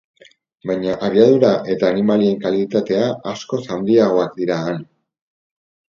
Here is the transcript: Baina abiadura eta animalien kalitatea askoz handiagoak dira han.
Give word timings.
Baina 0.69 0.95
abiadura 1.07 1.51
eta 1.75 1.91
animalien 1.95 2.41
kalitatea 2.45 3.07
askoz 3.35 3.63
handiagoak 3.77 4.37
dira 4.41 4.59
han. 4.71 4.85